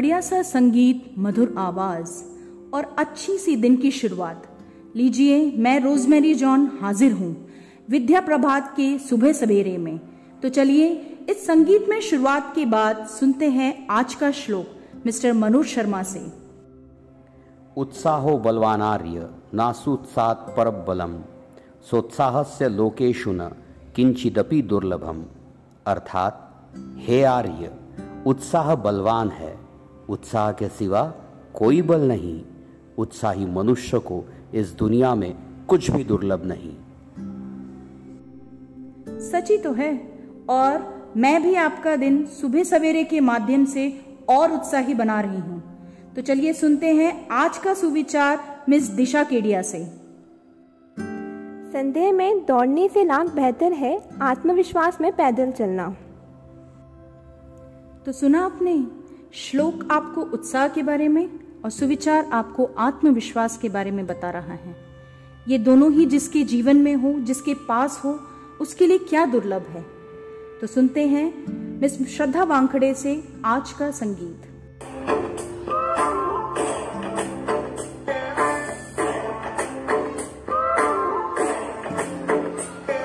बढ़िया 0.00 0.20
सा 0.20 0.42
संगीत, 0.42 1.14
मधुर 1.18 1.54
आवाज़ 1.58 2.24
और 2.74 2.96
अच्छी 2.98 3.38
सी 3.38 3.56
दिन 3.56 3.76
की 3.76 3.90
शुरुआत। 3.90 4.58
लीजिए, 4.96 5.52
मैं 5.56 5.80
रोजमेरी 5.80 6.34
जॉन 6.34 6.78
हाजिर 6.80 7.12
हूँ 7.12 7.48
विद्या 7.90 8.20
प्रभात 8.20 8.72
के 8.76 8.98
सुबह 8.98 9.32
सवेरे 9.32 9.78
में। 9.78 10.00
तो 10.42 10.48
चलिए, 10.48 10.92
इस 11.28 11.46
संगीत 11.46 11.86
में 11.88 12.00
शुरुआत 12.00 12.54
के 12.54 12.66
बाद 12.66 13.06
सुनते 13.06 13.50
हैं 13.50 13.88
आज 13.90 14.14
का 14.14 14.30
श्लोक, 14.30 14.66
मिस्टर 15.06 15.32
मनोज 15.32 15.66
शर्मा 15.66 16.02
से। 16.02 16.32
उत्साहो 17.76 18.38
बलवानार्य, 18.38 19.30
नासुत्सात 19.54 20.54
परबलम 20.56 21.20
सोत्साहस्य 21.90 22.68
लोकेशु 22.68 23.32
न 23.32 23.48
किंचिदपि 23.96 24.62
दुर्लभम। 24.62 25.24
अर्थात, 25.86 26.66
हे 26.96 27.22
आर्य, 27.22 27.70
उत्साह 28.26 28.74
बलवान 28.74 29.28
है। 29.28 29.69
उत्साह 30.10 30.52
के 30.52 30.68
सिवा 30.68 31.02
कोई 31.54 31.82
बल 31.82 32.08
नहीं। 32.08 32.42
उत्साही 32.98 33.46
मनुष्य 33.46 33.98
को 33.98 34.24
इस 34.54 34.72
दुनिया 34.72 35.14
में 35.14 35.34
कुछ 35.68 35.90
भी 35.90 36.04
दुर्लभ 36.04 36.42
नहीं। 36.44 36.76
सची 39.20 39.58
तो 39.58 39.72
है 39.72 39.92
और 40.48 41.12
मैं 41.16 41.42
भी 41.42 41.54
आपका 41.54 41.96
दिन 41.96 42.24
सुबह 42.26 42.62
सवेरे 42.62 43.04
के 43.04 43.20
माध्यम 43.20 43.64
से 43.64 43.88
और 44.28 44.52
उत्साही 44.52 44.94
बना 44.94 45.20
रही 45.20 45.40
हूँ। 45.40 45.62
तो 46.16 46.22
चलिए 46.22 46.52
सुनते 46.52 46.94
हैं 46.94 47.28
आज 47.28 47.58
का 47.58 47.74
सुविचार 47.74 48.64
मिस 48.68 48.88
दिशा 48.90 49.22
केडिया 49.24 49.62
से। 49.62 49.84
संदेह 51.72 52.12
में 52.12 52.46
दौड़ने 52.46 52.88
से 52.88 53.04
लाख 53.04 53.34
बेहतर 53.34 53.72
है 53.72 54.08
आत्मविश्वास 54.22 55.00
में 55.00 55.12
पैदल 55.12 55.50
चलना। 55.50 55.88
तो 58.06 58.12
सुना 58.12 58.44
आपने 58.44 58.74
श्लोक 59.34 59.88
आपको 59.90 60.20
उत्साह 60.20 60.68
के 60.68 60.82
बारे 60.82 61.08
में 61.08 61.30
और 61.64 61.70
सुविचार 61.70 62.30
आपको 62.32 62.70
आत्मविश्वास 62.78 63.58
के 63.58 63.68
बारे 63.68 63.90
में 63.90 64.06
बता 64.06 64.30
रहा 64.30 64.52
है। 64.52 64.76
ये 65.48 65.58
दोनों 65.58 65.92
ही 65.92 66.06
जिसके 66.06 66.42
जीवन 66.42 66.76
में 66.76 66.94
हो, 66.94 67.12
जिसके 67.18 67.54
पास 67.54 68.02
हो, 68.04 68.20
उसके 68.60 68.86
लिए 68.86 68.98
क्या 68.98 69.26
दुर्लभ 69.26 69.62
है? 69.62 69.84
तो 70.60 70.66
सुनते 70.66 71.06
हैं 71.06 71.34
मिस 71.80 72.16
श्रद्धा 72.16 72.44
वांखड़े 72.44 72.94
से 72.94 73.24
आज 73.44 73.72
का 73.72 73.90
संगीत। 73.90 74.40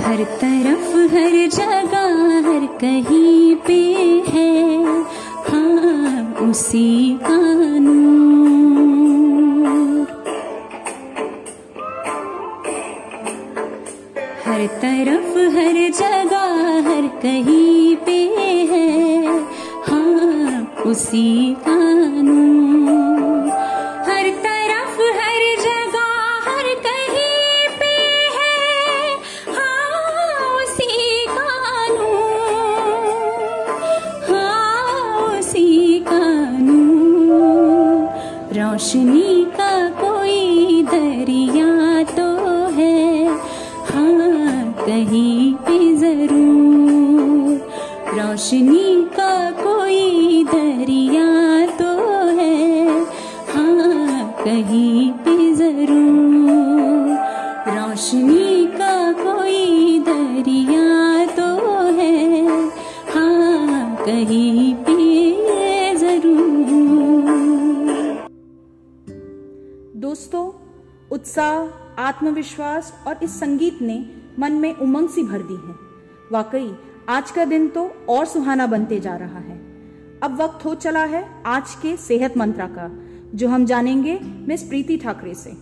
हर 0.00 0.24
तरफ़ 0.24 0.96
हर 1.14 1.48
जगह 1.48 2.48
हर 2.48 2.66
कहीं 2.66 3.56
पे 3.56 3.94
है। 4.28 4.85
उसी 6.56 7.18
का 7.22 7.36
नूर 7.78 8.06
हर 14.46 14.66
तरफ़, 14.66 15.38
हर 15.56 15.78
जगह, 15.90 16.46
हर 16.88 17.08
कहीं 17.22 17.96
पे 17.96 18.18
है। 18.72 19.26
हाँ 19.84 20.84
उसी 20.86 21.54
का 21.54 21.76
नूर। 22.22 22.55
रोशनी 38.86 39.44
का 39.50 39.70
कोई 39.90 40.82
दरिया 40.84 42.02
तो 42.10 42.26
है। 42.70 43.26
हाँ 43.86 44.72
कहीं 44.80 45.54
पे 45.66 45.78
ज़रूर। 45.96 47.56
रोशनी 48.18 49.02
का 49.16 49.50
कोई 49.62 50.44
दरिया 50.44 51.26
तो 51.78 51.90
है। 52.38 52.86
हाँ 53.50 54.30
कहीं 54.44 55.10
पे 55.24 55.36
ज़रूर। 55.54 57.10
रोशनी 57.74 58.66
का 58.76 58.94
कोई 59.24 59.98
दरिया 60.08 61.26
तो 61.34 61.50
है। 61.98 62.14
हाँ 63.10 63.96
कहीं 64.04 64.65
उत्साह, 71.26 72.02
आत्मविश्वास 72.02 73.04
और 73.06 73.22
इस 73.22 73.40
संगीत 73.40 73.80
ने 73.82 74.10
मन 74.38 74.52
में 74.52 74.74
उमंग 74.74 75.08
सी 75.08 75.22
भर 75.22 75.42
दी 75.42 75.54
है। 75.54 75.74
वाकई, 76.32 76.76
आज 77.08 77.30
का 77.30 77.44
दिन 77.44 77.68
तो 77.68 77.96
और 78.08 78.26
सुहाना 78.26 78.66
बनते 78.66 79.00
जा 79.00 79.16
रहा 79.16 79.38
है। 79.38 79.56
अब 80.22 80.40
वक्त 80.40 80.64
हो 80.64 80.74
चला 80.74 81.04
है 81.04 81.42
आज 81.46 81.74
के 81.74 81.96
सेहत 81.96 82.36
मंत्रा 82.36 82.66
का, 82.66 82.88
जो 83.34 83.48
हम 83.48 83.64
जानेंगे 83.64 84.18
मिस 84.22 84.62
प्रीति 84.62 84.96
ठाकरे 84.96 85.34
से। 85.34 85.52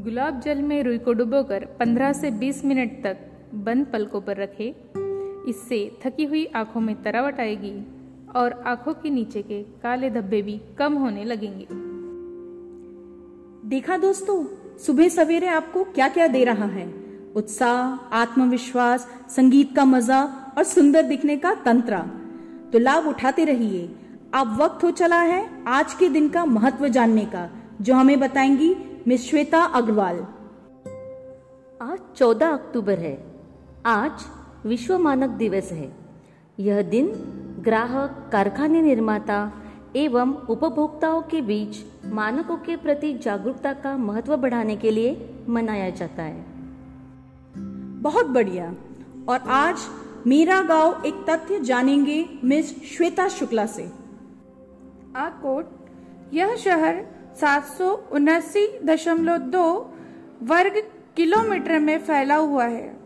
गुलाब 0.00 0.40
जल 0.40 0.62
में 0.62 0.82
रुई 0.82 0.98
को 0.98 1.12
डुबोकर 1.12 1.64
15 1.64 2.12
से 2.12 2.30
20 2.30 2.64
मिनट 2.64 3.02
तक 3.04 3.18
बंद 3.54 3.86
पलकों 3.86 4.20
पर 4.20 4.36
रखें, 4.36 4.74
इससे 5.48 5.98
थकी 6.06 6.24
हुई 6.24 6.46
आँखों 6.46 6.80
में 6.80 7.02
तरावट 7.02 7.40
आएगी 7.40 7.86
और 8.36 8.62
आँखों 8.66 8.94
के 8.94 9.10
नीचे 9.10 9.42
के 9.42 9.62
काले 9.62 10.10
धब्बे 10.10 10.42
भी 10.42 10.60
कम 10.78 10.94
होने 10.94 11.24
लगेंगे। 11.24 11.81
देखा 13.64 13.96
दोस्तों, 13.96 14.44
सुबह 14.78 15.08
सवेरे 15.08 15.46
आपको 15.46 15.84
क्या 15.84 16.08
क्या 16.08 16.26
दे 16.26 16.44
रहा 16.44 16.64
है? 16.64 16.94
उत्साह, 17.36 18.14
आत्मविश्वास, 18.16 19.08
संगीत 19.30 19.76
का 19.76 19.84
मज़ा 19.84 20.24
और 20.58 20.64
सुंदर 20.64 21.02
दिखने 21.02 21.36
का 21.36 21.54
तंत्र। 21.54 21.98
तो 22.72 22.78
लाभ 22.78 23.06
उठाते 23.06 23.44
रहिए। 23.44 23.96
अब 24.34 24.62
वक्त 24.62 24.84
हो 24.84 24.90
चला 24.90 25.20
है 25.20 25.64
आज 25.66 25.94
के 25.94 26.08
दिन 26.08 26.28
का 26.28 26.44
महत्व 26.44 26.88
जानने 26.88 27.24
का, 27.24 27.50
जो 27.80 27.94
हमें 27.94 28.20
बताएँगी 28.20 28.76
मिस 29.08 29.30
श्वेता 29.30 29.62
अग्रवाल। 29.64 30.16
आज 31.82 31.98
14 32.16 32.48
अक्टूबर 32.48 32.98
है। 32.98 33.24
आज 33.86 34.12
विश्व 34.66 34.98
मानक 34.98 35.30
दिवस 35.30 35.72
है। 35.72 35.92
यह 36.58 36.82
दिन 36.82 37.06
ग्राहक, 37.60 38.28
कारखाने 38.32 38.82
निर्माता 38.82 39.52
एवं 39.96 40.34
उपभोक्ताओं 40.34 41.22
के 41.22 41.40
बीच 41.40 41.76
मानकों 42.06 42.56
के 42.56 42.76
प्रति 42.76 43.14
जागरूकता 43.14 43.72
का 43.72 43.96
महत्व 43.96 44.36
बढ़ाने 44.36 44.76
के 44.76 44.90
लिए 44.90 45.34
मनाया 45.48 45.90
जाता 45.90 46.22
है। 46.22 46.44
बहुत 48.02 48.26
बढ़िया। 48.26 48.74
और 49.28 49.38
आज 49.48 49.76
मेरा 50.26 50.62
गाँव 50.62 51.02
एक 51.06 51.14
तथ्य 51.30 51.60
जानेंगे 51.60 52.28
मिस 52.44 52.96
श्वेता 52.96 53.28
शुक्ला 53.28 53.66
से। 53.66 53.92
आकोट, 55.16 55.70
यह 56.32 56.56
शहर 56.56 57.06
सात 57.40 57.64
वर्ग 60.42 60.82
किलोमीटर 61.16 61.78
में 61.78 61.98
फैला 61.98 62.36
हुआ 62.36 62.64
है। 62.64 62.96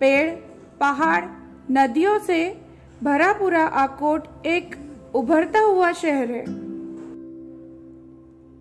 पेड़, 0.00 0.36
पहाड़, 0.80 1.24
नदियों 1.70 2.18
से 2.18 2.60
भरा 3.02 3.32
पूरा 3.32 3.66
आकोट 3.66 4.46
एक 4.46 4.91
उभरता 5.14 5.60
हुआ 5.60 5.92
शहर 5.92 6.30
है। 6.30 6.42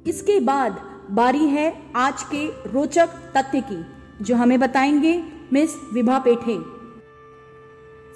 इसके 0.08 0.40
बाद 0.40 0.82
बारी 1.12 1.46
है 1.46 1.74
आज 1.96 2.24
के 2.24 2.48
रोचक 2.48 3.08
तथ्य 3.38 3.62
की 3.62 3.86
जो 4.24 4.36
हमें 4.36 4.60
बताएँगे 4.60 5.24
मिस 5.54 5.76
विभा 5.94 6.20
पेठे। 6.20 6.58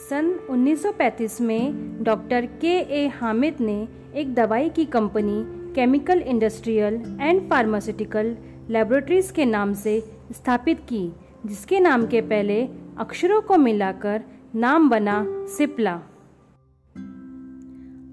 सन 0.10 0.48
1935 0.50 1.42
में 1.42 1.74
डॉक्टर 2.04 2.46
के 2.46 2.80
ए 2.80 3.08
हामिद 3.08 3.56
ने 3.60 3.88
एक 4.16 4.34
दवाई 4.34 4.70
की 4.70 4.86
company 4.86 5.44
chemical 5.74 6.20
industrial 6.22 7.18
and 7.22 7.50
pharmaceutical 7.50 8.38
laboratories 8.70 9.32
के 9.32 9.46
नाम 9.46 9.74
से 9.74 10.00
स्थापित 10.32 10.80
की 10.80 11.14
जिसके 11.46 11.80
नाम 11.80 12.06
के 12.08 12.22
पहले 12.22 12.68
अक्षरों 12.98 13.42
को 13.42 13.58
मिलाकर 13.58 14.24
नाम 14.56 14.90
बना 14.90 15.26
सिप्ला। 15.30 16.02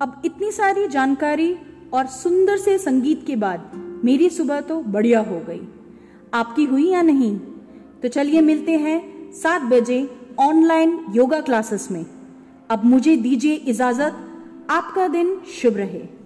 अब 0.03 0.23
इतनी 0.25 0.53
सारी 0.53 0.89
जानकारी 0.89 1.57
और 1.93 2.07
सुंदर 2.07 2.57
से 2.57 2.79
संगीत 2.79 3.27
के 3.27 3.37
बाद 3.37 3.73
मेरी 4.05 4.31
सुबह 4.31 4.61
तो 4.61 4.83
बढ़िया 4.83 5.21
हो 5.21 5.39
गई। 5.39 5.69
आपकी 6.35 6.65
हुई 6.65 6.89
या 6.91 7.03
नहीं? 7.03 7.39
तो 8.03 8.09
चलिए 8.09 8.41
मिलते 8.41 8.73
हैं 8.73 9.33
सात 9.33 9.63
बजे 9.63 10.11
ऑनलाइन 10.39 11.05
योगा 11.15 11.41
क्लासेस 11.41 11.91
में। 11.91 12.07
अब 12.71 12.85
मुझे 12.85 13.17
दीजिए 13.17 13.55
इजाज़त। 13.55 14.17
आपका 14.71 15.09
दिन 15.09 15.41
शुभ 15.63 15.77
रहे। 15.77 16.22